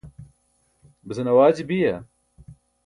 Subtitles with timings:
[1.07, 1.95] besan awaaji biya?